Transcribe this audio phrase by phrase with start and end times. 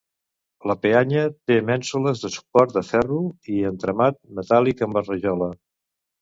[0.69, 3.19] La peanya té mènsules de suport de ferro
[3.57, 5.53] i entramat metàl·lic amb rajola.